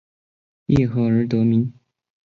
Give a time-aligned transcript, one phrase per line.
[0.65, 1.71] 叶赫而得名。